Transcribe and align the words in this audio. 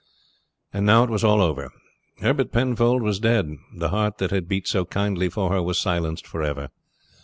And 0.73 0.83
now 0.87 1.03
it 1.03 1.11
was 1.11 1.23
all 1.23 1.41
over. 1.43 1.69
Herbert 2.21 2.51
Penfold 2.51 3.03
was 3.03 3.19
dead. 3.19 3.51
The 3.77 3.89
heart 3.89 4.17
that 4.17 4.31
had 4.31 4.47
beat 4.47 4.67
so 4.67 4.83
kindly 4.83 5.29
for 5.29 5.51
her 5.51 5.61
was 5.61 5.79
silenced 5.79 6.25
forever. 6.25 6.69